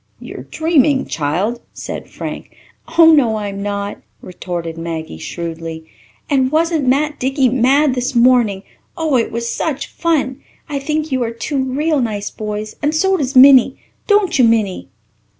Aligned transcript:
"You're 0.19 0.45
dreaming, 0.49 1.05
child," 1.05 1.61
said 1.73 2.09
Frank. 2.09 2.55
"Oh, 2.97 3.13
no, 3.13 3.35
I'm 3.35 3.61
not," 3.61 4.01
retorted 4.19 4.75
Maggie 4.75 5.19
shrewdly, 5.19 5.85
"and 6.27 6.51
wasn't 6.51 6.87
Matt 6.87 7.19
Dickey 7.19 7.47
mad 7.49 7.93
this 7.93 8.15
morning! 8.15 8.63
Oh, 8.97 9.15
it 9.15 9.31
was 9.31 9.47
such 9.53 9.85
fun. 9.91 10.41
I 10.67 10.79
think 10.79 11.11
you 11.11 11.21
are 11.21 11.29
two 11.29 11.63
real 11.63 12.01
nice 12.01 12.31
boys 12.31 12.75
and 12.81 12.95
so 12.95 13.15
does 13.15 13.35
Minnie 13.35 13.77
don't 14.07 14.39
you 14.39 14.43
Minnie?" 14.43 14.89